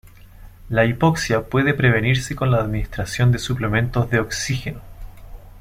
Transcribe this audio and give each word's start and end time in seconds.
La 0.69 0.85
hipoxia 0.85 1.43
puede 1.43 1.75
prevenirse 1.75 2.35
con 2.35 2.49
la 2.49 2.57
administración 2.57 3.31
de 3.31 3.37
suplementos 3.37 4.09
de 4.09 4.19
oxígeno. 4.19 4.81